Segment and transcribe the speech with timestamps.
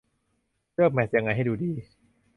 [0.73, 1.71] เลือกแมตช์ยังไงให้ดูดี